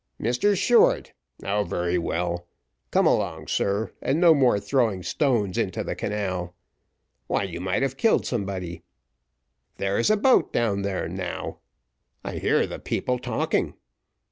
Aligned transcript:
"Mr 0.19 0.57
Short! 0.57 1.13
O, 1.45 1.63
very 1.63 1.99
well. 1.99 2.47
Come 2.89 3.05
along, 3.05 3.45
sir, 3.45 3.93
and 4.01 4.19
no 4.19 4.33
more 4.33 4.59
throwing 4.59 5.03
stones 5.03 5.59
into 5.59 5.83
the 5.83 5.93
canal; 5.93 6.55
why 7.27 7.43
you 7.43 7.61
might 7.61 7.83
have 7.83 7.97
killed 7.97 8.25
somebody 8.25 8.81
there 9.77 9.99
is 9.99 10.09
a 10.09 10.17
boat 10.17 10.51
down 10.51 10.81
there 10.81 11.07
now, 11.07 11.59
I 12.23 12.39
hear 12.39 12.65
the 12.65 12.79
people 12.79 13.19
talking." 13.19 13.75